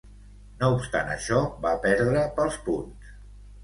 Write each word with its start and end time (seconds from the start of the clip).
No 0.61 0.69
obstant 0.77 1.13
això, 1.17 1.43
va 1.69 1.77
perdre 1.87 2.27
pels 2.43 2.63
punts. 2.69 3.19